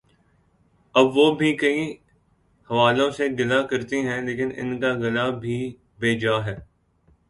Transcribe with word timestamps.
اب 0.95 1.17
وہ 1.17 1.25
بھی 1.35 1.51
کئی 1.57 1.81
حوالوں 2.69 3.09
سے 3.11 3.27
گلہ 3.39 3.61
کرتی 3.69 3.99
ہیں 4.07 4.21
لیکن 4.21 4.49
ان 4.55 4.79
کا 4.79 4.93
گلہ 4.93 5.29
بھی 5.41 5.57
بے 5.99 6.17
جا 6.19 6.35
ہے۔ 6.45 6.55